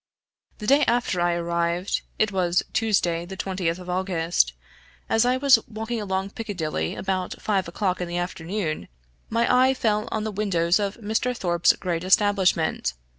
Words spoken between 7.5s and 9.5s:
o'clock in the afternoon, my